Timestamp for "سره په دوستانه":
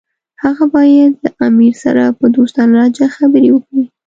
1.83-2.71